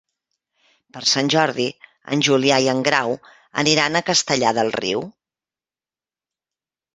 Per 0.95 1.01
Sant 1.09 1.27
Jordi 1.33 1.67
en 2.15 2.23
Julià 2.27 2.57
i 2.67 2.69
en 2.73 2.81
Grau 2.87 3.13
aniran 3.65 4.01
a 4.01 4.03
Castellar 4.09 4.55
del 4.61 4.73
Riu. 4.79 5.05